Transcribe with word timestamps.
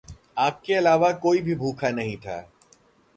आपके 0.37 0.73
अलावा 0.73 1.11
कोई 1.11 1.41
भी 1.41 1.55
भूखा 1.55 1.89
नहीं 1.89 2.17
था। 2.17 2.51